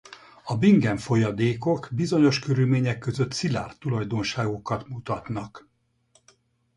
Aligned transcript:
A 0.43 0.57
Bingham-folyadékok 0.57 1.89
bizonyos 1.91 2.39
körülmények 2.39 2.97
között 2.99 3.31
szilárd 3.31 3.77
tulajdonságokat 3.79 4.87
mutatnak. 4.87 5.69